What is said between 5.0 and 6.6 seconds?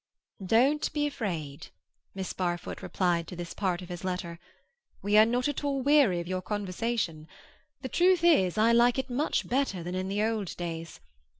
"We are not at all weary of your